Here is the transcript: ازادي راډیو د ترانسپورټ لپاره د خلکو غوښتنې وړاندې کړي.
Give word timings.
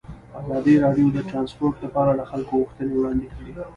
ازادي 0.41 0.73
راډیو 0.83 1.07
د 1.15 1.19
ترانسپورټ 1.29 1.75
لپاره 1.85 2.11
د 2.15 2.21
خلکو 2.31 2.53
غوښتنې 2.61 2.93
وړاندې 2.95 3.27
کړي. 3.35 3.51